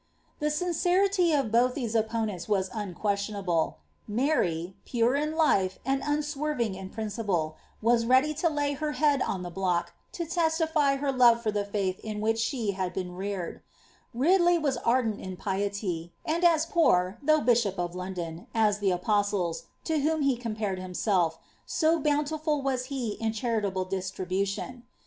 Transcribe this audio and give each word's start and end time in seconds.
The 0.39 0.47
sinceriiy 0.49 1.39
of 1.39 1.51
both 1.51 1.75
these 1.75 1.93
opponenu 1.93 2.49
was 2.49 2.71
unquestionable. 2.73 3.77
Maryi 4.09 4.73
pore 4.91 5.13
in 5.13 5.35
life, 5.35 5.77
and 5.85 6.01
unswervinj; 6.01 6.75
in 6.75 6.89
principle, 6.89 7.55
was 7.83 8.07
ready 8.07 8.33
to 8.33 8.49
lay 8.49 8.73
her 8.73 8.93
head 8.93 9.21
oB 9.21 9.43
liie 9.43 9.53
block, 9.53 9.93
lo 10.19 10.25
lesiify 10.25 10.97
her 10.97 11.11
love 11.11 11.43
for 11.43 11.51
the 11.51 11.63
faith 11.65 11.99
in 11.99 12.19
which 12.19 12.39
she 12.39 12.71
had 12.71 12.93
been 12.95 13.13
reared, 13.15 13.61
Kidley 14.15 14.59
was 14.59 14.77
ardent 14.77 15.21
in 15.21 15.37
pieiy, 15.37 16.09
and 16.25 16.43
as 16.43 16.65
poor 16.65 17.19
(ihongh 17.23 17.45
bishop 17.45 17.77
of 17.77 17.93
London) 17.93 18.47
Btf' 18.55 18.79
ilie 18.81 18.95
apostles, 18.95 19.65
lo 19.87 19.99
whom 19.99 20.21
he 20.23 20.35
compared 20.35 20.79
himself— 20.79 21.37
ao 21.83 21.99
bonniiful 22.01 22.63
was 22.63 22.85
he 22.85 23.09
in 23.19 23.33
chnrilable 23.33 23.87
distribution. 23.87 24.81